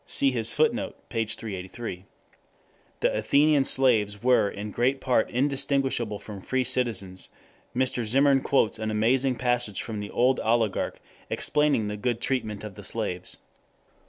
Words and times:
See 0.07 0.31
his 0.31 0.51
footnote, 0.51 0.95
p. 1.09 1.25
383.] 1.27 2.05
the 3.01 3.15
Athenian 3.15 3.63
slaves 3.65 4.23
were 4.23 4.49
in 4.49 4.71
great 4.71 4.99
part 4.99 5.29
indistinguishable 5.29 6.17
from 6.17 6.41
free 6.41 6.63
citizens 6.63 7.29
Mr. 7.75 8.03
Zimmern 8.03 8.41
quotes 8.41 8.79
an 8.79 8.89
amusing 8.89 9.35
passage 9.35 9.83
from 9.83 9.99
the 9.99 10.09
Old 10.09 10.39
Oligarch 10.39 10.99
explaining 11.29 11.87
the 11.87 11.97
good 11.97 12.19
treatment 12.19 12.63
of 12.63 12.73
the 12.73 12.83
slaves. 12.83 13.37